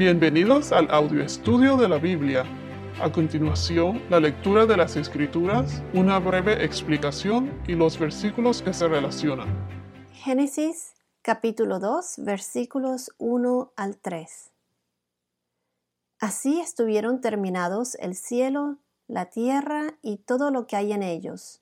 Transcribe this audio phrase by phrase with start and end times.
[0.00, 2.46] Bienvenidos al audio estudio de la Biblia.
[3.02, 8.88] A continuación, la lectura de las Escrituras, una breve explicación y los versículos que se
[8.88, 9.46] relacionan.
[10.14, 14.50] Génesis capítulo 2 versículos 1 al 3.
[16.18, 21.60] Así estuvieron terminados el cielo, la tierra y todo lo que hay en ellos.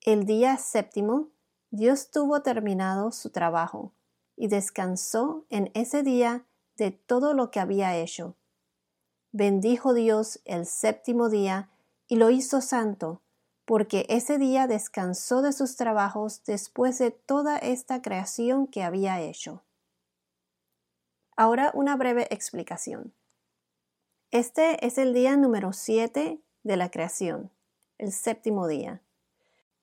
[0.00, 1.28] El día séptimo,
[1.70, 3.92] Dios tuvo terminado su trabajo
[4.34, 6.46] y descansó en ese día
[6.78, 8.36] de todo lo que había hecho.
[9.32, 11.68] Bendijo Dios el séptimo día
[12.06, 13.20] y lo hizo santo,
[13.66, 19.62] porque ese día descansó de sus trabajos después de toda esta creación que había hecho.
[21.36, 23.12] Ahora una breve explicación.
[24.30, 27.50] Este es el día número 7 de la creación,
[27.98, 29.02] el séptimo día.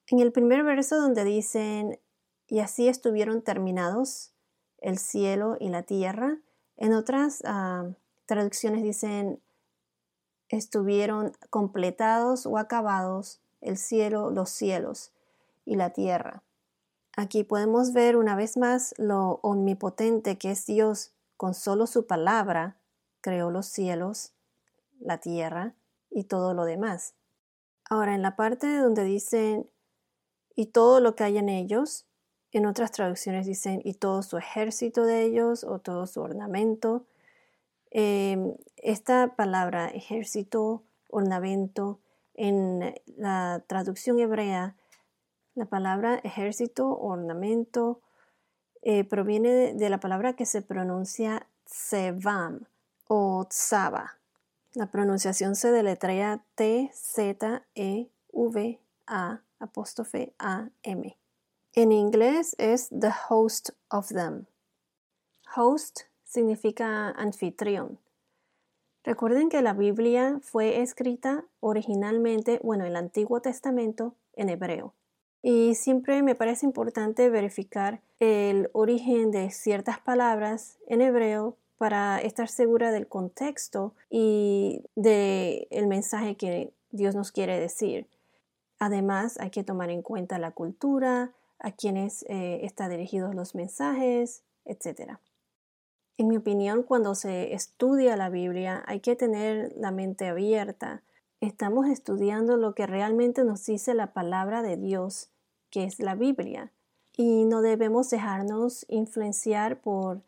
[0.07, 1.99] En el primer verso donde dicen,
[2.47, 4.33] y así estuvieron terminados
[4.79, 6.39] el cielo y la tierra,
[6.77, 7.85] en otras ah,
[8.25, 9.41] traducciones dicen,
[10.49, 15.11] estuvieron completados o acabados el cielo, los cielos
[15.65, 16.43] y la tierra.
[17.17, 21.13] Aquí podemos ver una vez más lo omnipotente que es Dios.
[21.37, 22.77] Con solo su palabra
[23.21, 24.33] creó los cielos,
[24.99, 25.73] la tierra
[26.09, 27.15] y todo lo demás.
[27.89, 29.69] Ahora, en la parte donde dicen
[30.55, 32.05] y todo lo que hay en ellos,
[32.57, 37.05] en otras traducciones dicen y todo su ejército de ellos o todo su ornamento.
[37.91, 41.99] Em, esta palabra ejército, ornamento,
[42.33, 44.75] en la traducción hebrea,
[45.53, 47.99] la palabra ejército, ornamento,
[48.83, 52.67] eh, proviene de, la palabra que se pronuncia tsevam
[53.07, 54.17] o tsaba.
[54.73, 57.61] La pronunciación se deletrea T-Z-E-V-A
[59.59, 61.17] apóstrofe A-M.
[61.77, 64.45] En inglés es the host of them.
[65.57, 67.99] Host significa anfitrión.
[69.03, 74.93] Recuerden que la Biblia fue escrita originalmente, bueno, el Antiguo Testamento en hebreo.
[75.41, 82.47] Y siempre me parece importante verificar el origen de ciertas palabras en hebreo para estar
[82.47, 88.07] segura del contexto y del el mensaje que Dios nos quiere decir.
[88.79, 94.43] Además, hay que tomar en cuenta la cultura, a quienes eh, están dirigidos los mensajes,
[94.65, 95.17] etc.
[96.17, 101.03] En mi opinión, cuando se estudia la Biblia hay que tener la mente abierta.
[101.41, 105.29] Estamos estudiando lo que realmente nos dice la palabra de Dios,
[105.69, 106.71] que es la Biblia,
[107.17, 110.21] y no debemos dejarnos influenciar por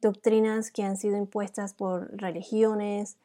[0.00, 3.16] doctrinas que han sido impuestas por religiones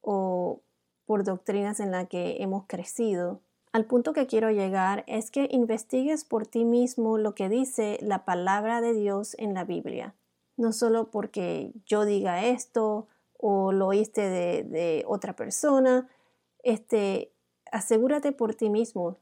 [0.00, 0.60] o
[1.06, 3.40] por doctrinas en las que hemos crecido.
[3.74, 8.24] Al punto que quiero llegar es que investigues por ti mismo lo que dice la
[8.24, 10.14] palabra de Dios en la Biblia.
[10.56, 16.08] No solo porque yo diga esto o lo oíste de, otra persona,
[16.62, 17.32] este,
[17.72, 19.18] asegúrate por ti mismo.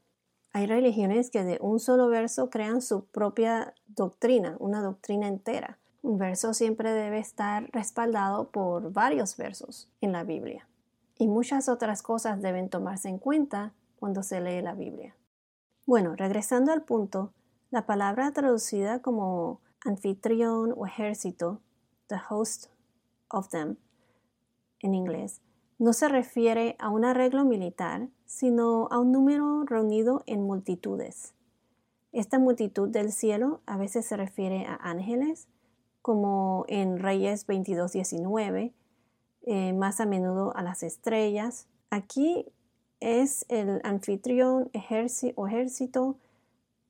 [0.52, 5.78] Hay religiones que de un solo verso crean su propia doctrina, una doctrina entera.
[6.02, 10.69] Un verso siempre debe estar respaldado por varios versos en la Biblia.
[11.16, 15.14] Y muchas otras cosas deben tomarse en cuenta cuando se lee la Biblia.
[15.86, 17.32] Bueno, regresando al punto,
[17.70, 21.60] la palabra traducida como anfitrión o ejército,
[22.08, 22.66] the host
[23.28, 23.76] of them,
[24.80, 25.40] en inglés,
[25.78, 31.34] no se refiere a un arreglo militar, sino a un número reunido en multitudes.
[32.10, 35.46] Esta multitud del cielo a veces se refiere a ángeles,
[36.00, 38.72] como en Reyes 22.19,
[39.42, 41.69] eh, más a menudo a las estrellas.
[41.88, 42.52] Aquí
[43.02, 44.70] es el anfitrión
[45.34, 46.16] o ejército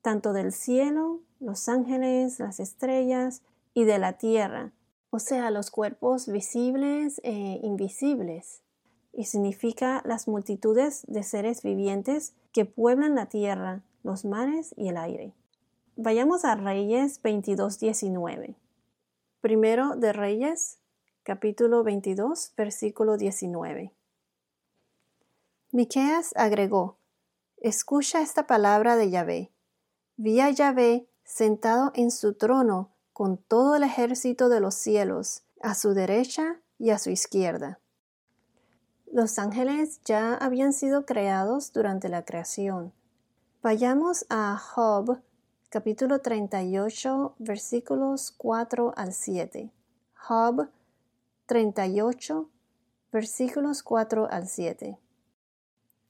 [0.02, 3.42] tanto del cielo, los ángeles, las estrellas
[3.72, 4.72] y de la tierra,
[5.10, 8.62] o sea, los cuerpos visibles e invisibles.
[9.12, 14.96] Y significa las multitudes de seres vivientes que pueblan la tierra, los mares y el
[14.96, 15.32] aire.
[15.96, 18.54] Vayamos a Reyes 22.19.
[19.40, 20.78] Primero de Reyes,
[21.22, 23.92] capítulo 22, versículo 19.
[25.74, 26.98] Miqueas agregó:
[27.56, 29.52] Escucha esta palabra de Yahvé.
[30.18, 35.74] Vi a Yahvé sentado en su trono con todo el ejército de los cielos, a
[35.74, 37.80] su derecha y a su izquierda.
[39.10, 42.92] Los ángeles ya habían sido creados durante la creación.
[43.62, 45.22] Vayamos a Job,
[45.70, 49.72] capítulo 38, versículos 4 al 7.
[50.16, 50.68] Job
[51.46, 52.50] 38,
[53.10, 54.98] versículos 4 al 7.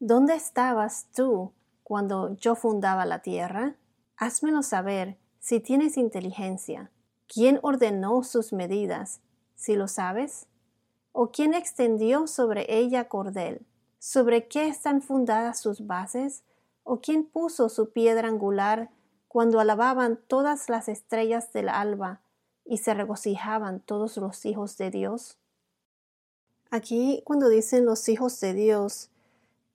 [0.05, 1.53] ¿Dónde estabas tú
[1.85, 3.77] cuando yo fundaba la tierra?
[4.17, 6.91] Házmelo saber si tienes inteligencia.
[7.29, 9.21] ¿Quién ordenó sus medidas?
[9.55, 10.49] Si lo sabes,
[11.13, 13.65] ¿O quién extendió sobre ella cordel?
[14.01, 16.43] ¿Sobre qué están fundadas sus bases?
[16.83, 18.91] ¿O quién puso su piedra angular
[19.29, 22.23] cuando alababan todas las estrellas del alba
[22.65, 25.39] y se regocijaban todos los hijos de Dios?
[26.73, 29.12] Aquí cuando dicen los hijos de Dios,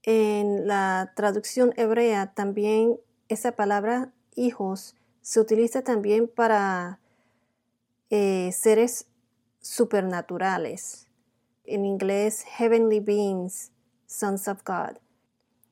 [0.08, 7.02] en la traducción hebrea también esa palabra hijos se utiliza también para
[8.10, 9.08] eh, seres
[9.60, 11.08] supernaturales.
[11.66, 13.72] En inglés, heavenly beings,
[14.06, 14.98] sons of God.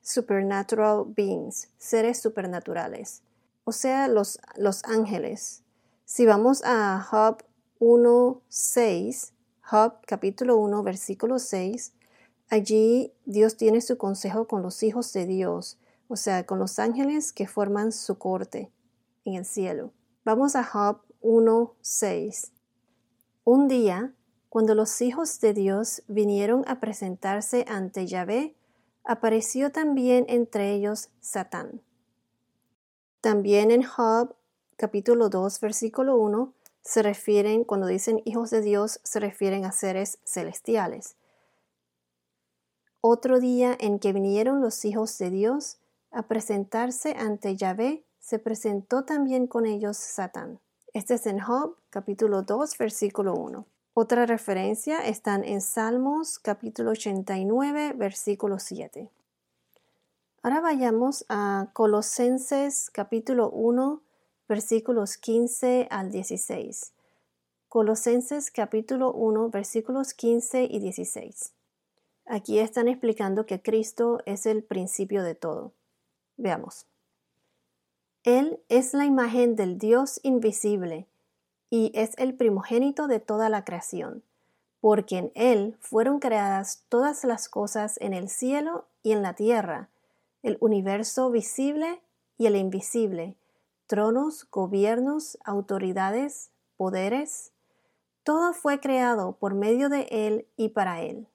[0.02, 3.22] Supernatural beings, seres supernaturales.
[3.64, 5.62] O sea, los, los ángeles.
[6.04, 7.42] Si vamos a Job
[7.80, 9.32] 1.6,
[9.62, 11.94] Job capítulo 1, versículo 6,
[12.48, 15.78] allí Dios tiene su consejo con los hijos de Dios,
[16.08, 18.70] o sea, con los ángeles que forman su corte
[19.24, 19.92] en el cielo.
[20.24, 22.50] Vamos a Job 1.6.
[23.44, 24.12] Un día,
[24.48, 28.54] cuando los hijos de Dios vinieron a presentarse ante Yahvé,
[29.04, 31.80] apareció también entre ellos Satán.
[33.20, 34.34] También en Job
[34.76, 36.52] capítulo 2 versículo 1
[36.82, 41.16] se refieren, cuando dicen hijos de Dios, se refieren a seres celestiales.
[43.08, 45.78] Otro día en que vinieron los hijos de Dios
[46.10, 50.58] a presentarse ante Yahvé, se presentó también con ellos Satán.
[50.92, 53.64] Este es en Job capítulo 2 versículo 1.
[53.94, 59.08] Otra referencia están en Salmos capítulo 89 versículo 7.
[60.42, 64.02] Ahora vayamos a Colosenses capítulo 1
[64.48, 66.92] versículos 15 al 16.
[67.68, 71.52] Colosenses capítulo 1 versículos 15 y 16.
[72.26, 75.72] Aquí están explicando que Cristo es el principio de todo.
[76.36, 76.86] Veamos.
[78.24, 81.06] Él es la imagen del Dios invisible
[81.70, 84.24] y es el primogénito de toda la creación,
[84.80, 89.88] porque en Él fueron creadas todas las cosas en el cielo y en la tierra,
[90.42, 92.02] el universo visible
[92.36, 93.36] y el invisible,
[93.86, 97.52] tronos, gobiernos, autoridades, poderes.
[98.24, 101.28] Todo fue creado por medio de Él y para Él.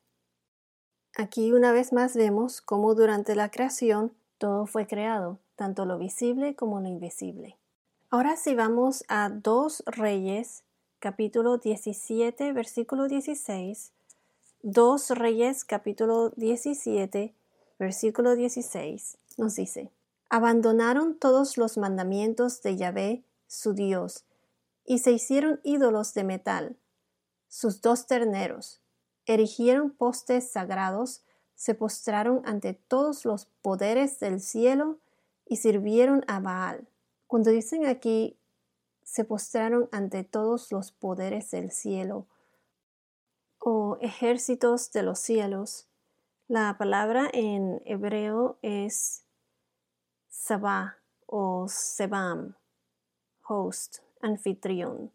[1.22, 6.56] Aquí una vez más vemos cómo durante la creación todo fue creado tanto lo visible
[6.56, 7.58] como lo invisible.
[8.10, 10.64] Ahora si vamos a Dos Reyes,
[10.98, 13.92] capítulo 17, versículo 16.
[14.64, 17.36] Dos Reyes, capítulo 17,
[17.78, 19.92] versículo 16, nos dice,
[20.28, 24.26] abandonaron todos los mandamientos de Yahvé, su Dios,
[24.86, 26.76] y se hicieron ídolos de metal,
[27.48, 28.82] sus dos terneros,
[29.34, 31.24] erigieron postes sagrados,
[31.56, 35.00] se postraron ante todos los poderes del cielo
[35.46, 36.88] y sirvieron a Baal.
[37.28, 38.38] Cuando dicen aquí,
[39.04, 42.28] se postraron ante todos los poderes del cielo
[43.62, 45.88] o ejércitos de los cielos,
[46.48, 49.24] la palabra en hebreo es
[50.28, 50.98] Sabah
[51.28, 52.56] o Sebam,
[53.48, 55.12] host, anfitrión,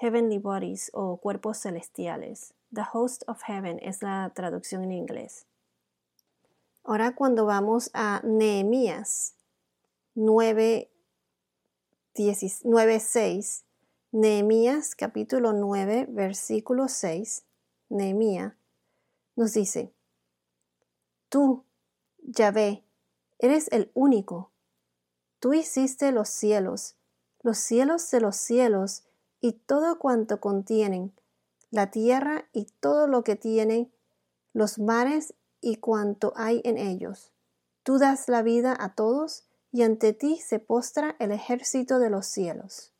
[0.00, 2.54] heavenly bodies o cuerpos celestiales.
[2.72, 5.46] The host of heaven es la traducción en inglés.
[6.84, 9.34] Ahora cuando vamos a Nehemías,
[10.14, 10.90] 9,
[12.14, 13.64] 6,
[14.12, 17.44] Nehemías capítulo 9, versículo 6,
[17.90, 18.54] Nehemías
[19.36, 19.92] nos dice,
[21.28, 21.64] Tú,
[22.22, 22.84] Yahvé,
[23.38, 24.50] eres el único.
[25.38, 26.96] Tú hiciste los cielos,
[27.42, 29.04] los cielos de los cielos
[29.40, 31.12] y todo cuanto contienen,
[31.70, 33.90] la tierra y todo lo que tiene,
[34.52, 37.32] los mares y cuanto hay en ellos.
[37.82, 42.26] Tú das la vida a todos y ante ti se postra el ejército de los
[42.26, 42.92] cielos.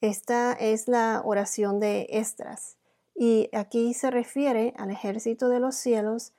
[0.00, 2.76] Esta es la oración de Estras
[3.14, 6.32] y aquí se refiere al ejército de los cielos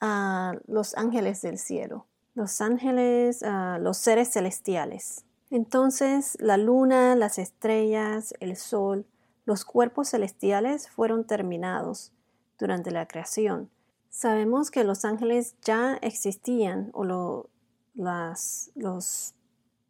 [0.00, 5.24] a los ángeles del cielo, los ángeles, a los seres celestiales.
[5.50, 9.06] Entonces la luna, las estrellas, el sol,
[9.44, 12.12] los cuerpos celestiales fueron terminados
[12.58, 13.70] durante la creación.
[14.10, 17.48] Sabemos que los ángeles ya existían o lo,
[17.94, 19.34] los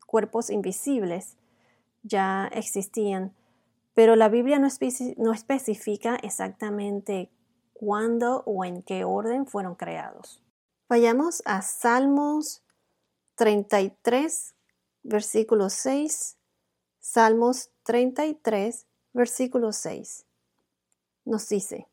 [0.07, 1.37] cuerpos invisibles
[2.03, 3.35] ya existían,
[3.95, 4.69] pero la Biblia no,
[5.17, 7.31] no especifica exactamente
[7.73, 10.43] cuándo o en qué orden fueron creados.
[10.89, 12.63] Vayamos a Salmos
[13.35, 14.55] 33,
[15.03, 16.37] versículo 6.
[17.01, 20.27] Salmos 33, versículo 6.
[21.25, 21.89] Nos dice,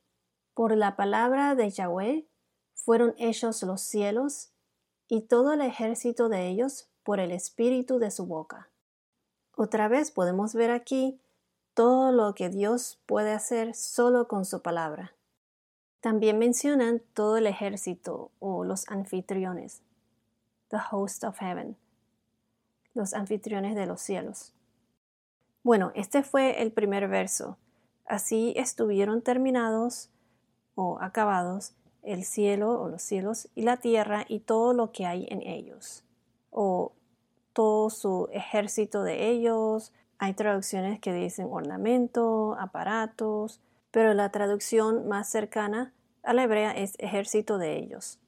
[0.54, 2.26] por la palabra de Yahweh
[2.74, 4.52] fueron hechos los cielos
[5.08, 8.70] y todo el ejército de ellos por el espíritu de su boca.
[9.56, 11.20] Otra vez podemos ver aquí
[11.74, 15.14] todo lo que Dios puede hacer solo con su palabra.
[16.00, 19.82] También mencionan todo el ejército o los anfitriones,
[20.70, 21.78] the host of heaven,
[22.96, 24.54] los anfitriones de los cielos.
[25.64, 27.58] Bueno, este fue el primer verso.
[28.06, 30.10] Así estuvieron terminados
[30.76, 35.28] o acabados el cielo o los cielos y la tierra y todo lo que hay
[35.30, 36.04] en ellos,
[36.52, 36.94] o
[37.54, 39.92] todo su ejército de ellos.
[40.18, 43.60] Hay traducciones que dicen ornamento, aparatos,
[43.92, 48.20] pero la traducción más cercana a la hebrea es ejército de ellos.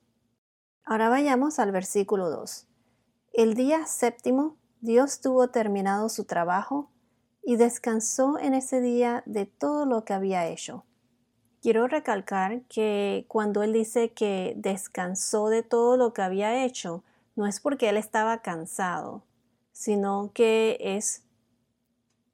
[0.84, 2.68] Ahora vayamos al versículo 2.
[3.38, 6.90] El día séptimo Dios tuvo terminado su trabajo
[7.44, 10.86] y descansó en ese día de todo lo que había hecho.
[11.62, 17.04] Quiero recalcar que cuando él dice que descansó de todo lo que había hecho,
[17.36, 19.22] no es porque él estaba cansado,
[19.72, 21.24] sino que es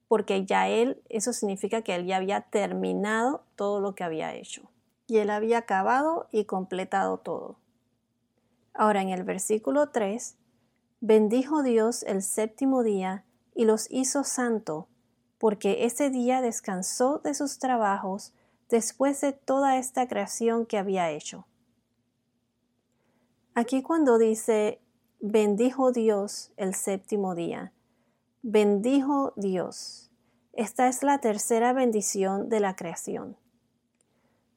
[0.08, 4.72] porque ya él, eso significa que él ya había terminado todo lo que había hecho.
[5.08, 7.58] Y él había acabado y completado todo.
[8.74, 10.38] Ahora en el versículo 3,
[11.04, 14.88] bendijo Dios el séptimo día y los hizo santo,
[15.38, 18.32] porque ese día descansó de sus trabajos
[18.70, 21.46] después de toda esta creación que había hecho.
[23.54, 24.80] Aquí cuando dice
[25.20, 27.74] bendijo Dios el séptimo día,
[28.42, 30.10] bendijo Dios.
[30.54, 33.36] Esta es la tercera bendición de la creación.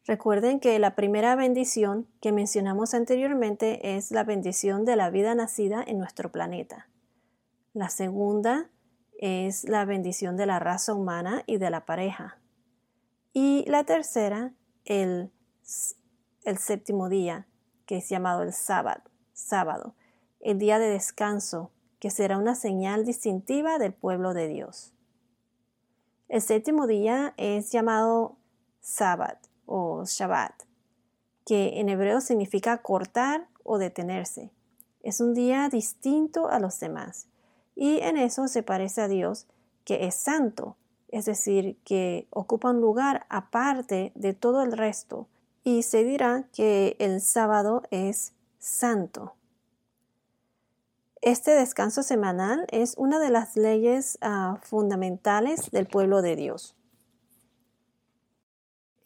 [0.07, 5.83] Recuerden que la primera bendición que mencionamos anteriormente es la bendición de la vida nacida
[5.85, 6.89] en nuestro planeta.
[7.73, 8.71] La segunda
[9.19, 12.39] es la bendición de la raza humana y de la pareja.
[13.33, 14.53] Y la tercera,
[14.85, 15.33] el,
[16.45, 17.49] el séptimo día,
[17.85, 19.97] que es llamado el sábado, sábado,
[20.39, 24.93] el día de descanso, que será una señal distintiva del pueblo de Dios.
[26.29, 28.37] El séptimo día es llamado
[28.81, 30.63] Sabbat o Shabbat,
[31.45, 34.51] que en hebreo significa cortar o detenerse.
[35.03, 37.27] Es un día distinto a los demás
[37.75, 39.47] y en eso se parece a Dios,
[39.85, 40.77] que es santo,
[41.09, 45.29] es decir, que ocupa un lugar aparte de todo el resto
[45.63, 49.35] y se dirá que el sábado es santo.
[51.23, 56.76] Este descanso semanal es una de las leyes ah, fundamentales del pueblo de Dios.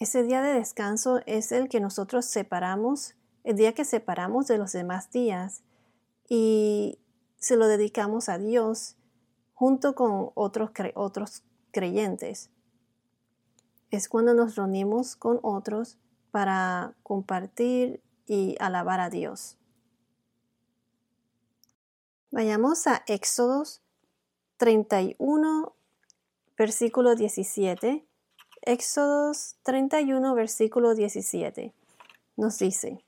[0.01, 4.73] Ese día de descanso es el que nosotros separamos, el día que separamos de los
[4.73, 5.63] demás días
[6.27, 6.99] y
[7.37, 8.97] se lo dedicamos a Dios
[9.53, 12.49] junto con otros, otros creyentes.
[13.91, 15.99] Es cuando nos reunimos con otros
[16.31, 19.59] para compartir y alabar a Dios.
[22.31, 23.83] Vayamos a Éxodos
[24.57, 25.75] 31,
[26.57, 28.07] versículo 17.
[28.63, 31.73] Éxodos 31, versículo 17.
[32.37, 33.03] Nos dice,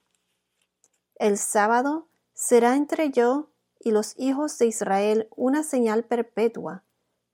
[1.16, 6.84] El sábado será entre yo y los hijos de Israel una señal perpetua,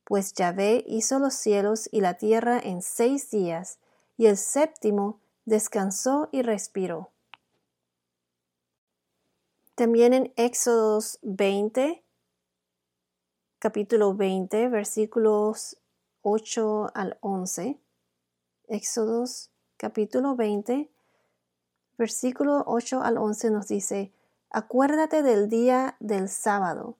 [0.04, 3.78] pues Yahvé hizo los cielos y la tierra en seis días,
[4.16, 7.10] y el séptimo descansó y respiró.
[9.76, 12.02] También en Éxodos 20,
[13.60, 15.76] capítulo 20, versículos
[16.22, 17.78] 8 al 11.
[18.70, 20.90] Éxodos capítulo 20,
[21.96, 24.12] versículo 8 al 11 nos dice,
[24.50, 26.98] Acuérdate del día del sábado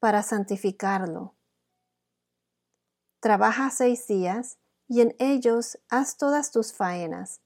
[0.00, 1.34] para santificarlo.
[3.20, 4.58] Trabaja seis días
[4.88, 7.40] y en ellos haz todas tus faenas,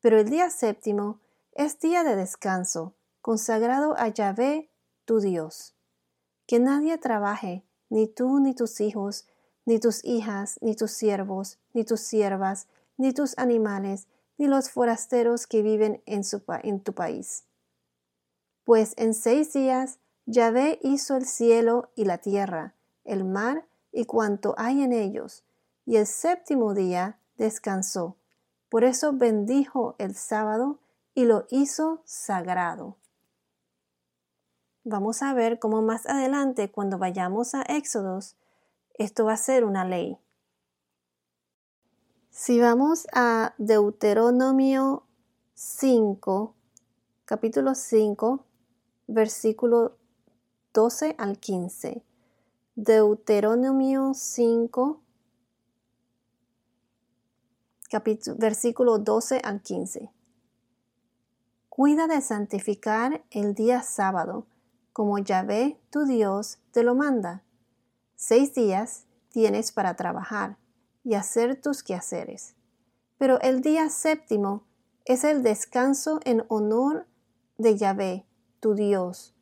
[0.00, 1.20] pero el día séptimo
[1.52, 4.72] es día de descanso consagrado a Yahvé,
[5.04, 5.76] tu Dios.
[6.48, 9.28] Que nadie trabaje, ni tú, ni tus hijos,
[9.66, 14.08] ni tus hijas, ni tus siervos, ni tus siervas, ni tus animales,
[14.38, 16.22] ni los forasteros que viven en,
[16.62, 17.44] en tu país.
[18.64, 22.74] Pues en seis días Yahvé hizo el cielo y la tierra,
[23.04, 25.44] el mar y cuanto hay en ellos,
[25.86, 28.16] y el séptimo día descansó.
[28.68, 30.80] Por eso bendijo el sábado
[31.14, 32.96] y lo hizo sagrado.
[34.82, 38.36] Vamos a ver cómo más adelante, cuando vayamos a Éxodos,
[38.94, 40.18] esto va a ser una ley.
[42.36, 45.04] Si vamos a Deuteronomio
[45.54, 46.52] 5,
[47.24, 48.44] capítulo 5,
[49.06, 49.96] versículo
[50.72, 52.02] 12 al 15.
[52.74, 55.00] Deuteronomio 5,
[58.36, 60.10] versículo 12 al 15.
[61.68, 64.48] Cuida de santificar el día sábado
[64.92, 67.44] como Yahvé tu Dios te lo manda.
[68.16, 70.56] Seis días tienes para trabajar
[71.04, 72.56] y hacer tus quehaceres.
[73.18, 74.64] Pero el día séptimo
[75.04, 77.06] es el descanso en honor
[77.58, 78.26] de Yahvé,
[78.60, 79.34] tu Dios.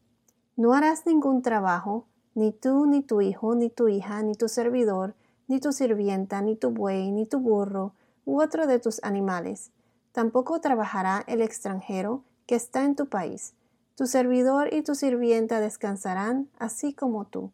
[0.56, 5.14] No harás ningún trabajo, ni tú, ni tu hijo, ni tu hija, ni tu servidor,
[5.46, 9.70] ni tu sirvienta, ni tu buey, ni tu burro, u otro de tus animales.
[10.12, 13.54] Tampoco trabajará el extranjero que está en tu país.
[13.96, 17.52] Tu servidor y tu sirvienta descansarán, así como tú.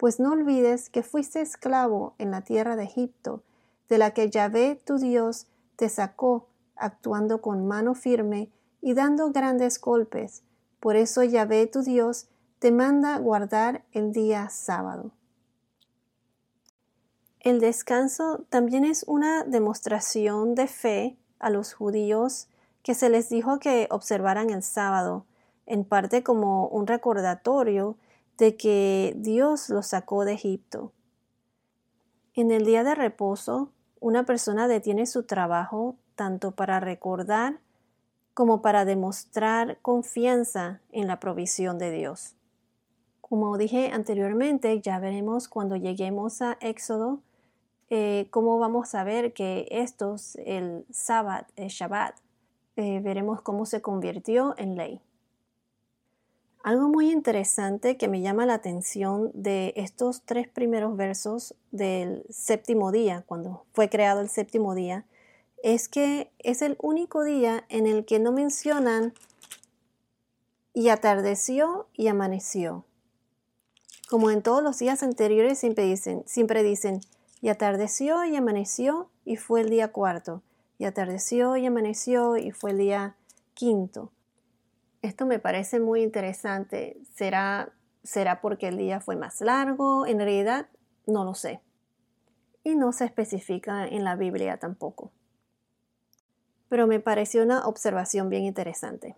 [0.00, 3.42] Pues no olvides que fuiste esclavo en la tierra de Egipto,
[3.90, 8.48] de la que Yahvé tu Dios te sacó, actuando con mano firme
[8.80, 10.42] y dando grandes golpes.
[10.80, 12.28] Por eso Yahvé tu Dios
[12.60, 15.10] te manda guardar el día sábado.
[17.38, 22.48] El descanso también es una demostración de fe a los judíos
[22.82, 25.26] que se les dijo que observaran el sábado,
[25.66, 27.98] en parte como un recordatorio
[28.40, 30.92] de que Dios los sacó de Egipto.
[32.34, 33.70] En el día de reposo,
[34.00, 37.60] una persona detiene su trabajo tanto para recordar
[38.32, 42.34] como para demostrar confianza en la provisión de Dios.
[43.20, 47.20] Como dije anteriormente, ya veremos cuando lleguemos a Éxodo
[47.90, 50.16] eh, cómo vamos a ver que esto,
[50.46, 52.16] el Sabbat, el Shabbat,
[52.76, 55.02] eh, veremos cómo se convirtió en ley.
[56.62, 62.92] Algo muy interesante que me llama la atención de estos tres primeros versos del séptimo
[62.92, 65.06] día, cuando fue creado el séptimo día,
[65.62, 69.14] es que es el único día en el que no mencionan
[70.74, 72.84] y atardeció y amaneció.
[74.10, 77.00] Como en todos los días anteriores siempre dicen, siempre dicen,
[77.40, 80.42] y atardeció y amaneció y fue el día cuarto,
[80.76, 83.16] y atardeció y amaneció y fue el día
[83.54, 84.12] quinto.
[85.02, 87.00] Esto me parece muy interesante.
[87.14, 90.06] ¿Será, será porque el día fue más largo?
[90.06, 90.66] En realidad,
[91.06, 91.60] no lo sé.
[92.64, 95.10] Y no se especifica en la Biblia tampoco.
[96.68, 99.16] Pero me pareció una observación bien interesante.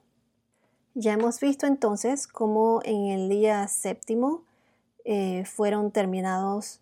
[0.94, 4.44] Ya hemos visto entonces cómo en el día séptimo
[5.04, 6.80] eh, fueron terminados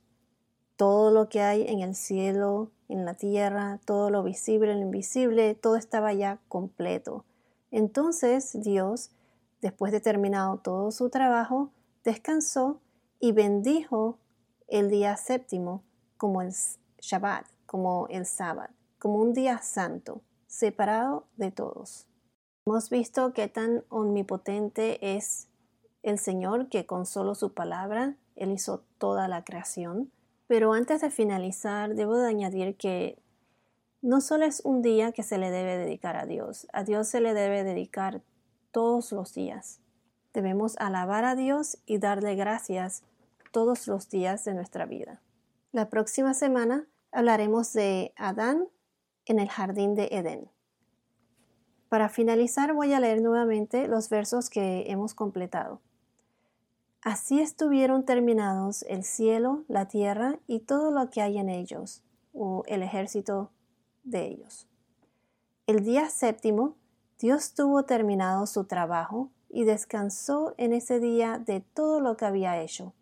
[0.77, 5.55] todo lo que hay en el cielo, en la tierra, todo lo visible, lo invisible,
[5.55, 7.25] todo estaba ya completo.
[7.70, 9.11] Entonces Dios,
[9.61, 11.70] después de terminado todo su trabajo,
[12.04, 12.80] descansó
[13.18, 14.18] y bendijo
[14.68, 15.83] el día séptimo
[16.16, 16.52] como el
[17.00, 22.06] Shabbat, como el sábado, como un día santo, separado de todos.
[22.66, 25.48] Hemos visto qué tan omnipotente es
[26.02, 30.11] el Señor que con solo su palabra Él hizo toda la creación.
[30.46, 33.18] Pero antes de finalizar, debo de añadir que
[34.03, 37.21] no solo es un día que se le debe dedicar a Dios, a Dios se
[37.21, 38.23] le debe dedicar
[38.71, 39.81] todos los días.
[40.33, 43.03] Debemos alabar a Dios y darle gracias
[43.53, 45.21] todos los días de nuestra vida.
[45.73, 48.69] La próxima semana hablaremos de Adán
[49.27, 50.49] en el jardín de Edén.
[51.89, 55.81] Para finalizar voy a leer nuevamente los versos que hemos completado.
[57.03, 62.63] Así estuvieron terminados el cielo, la tierra y todo lo que hay en ellos, o
[62.67, 63.51] el ejército
[64.03, 64.67] de ellos.
[65.67, 66.77] El día séptimo,
[67.19, 72.61] Dios tuvo terminado su trabajo y descansó en ese día de todo lo que había
[72.61, 72.93] hecho.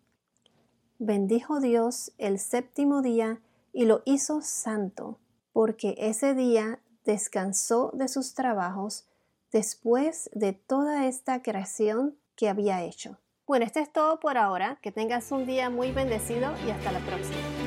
[0.97, 3.39] Bendijo Dios el séptimo día
[3.71, 5.17] y lo hizo santo,
[5.53, 9.07] porque ese día descansó de sus trabajos
[9.51, 13.17] después de toda esta creación que había hecho.
[13.47, 14.77] Bueno, esto es todo por ahora.
[14.81, 17.58] Que tengas un día muy bendecido y hasta la próxima.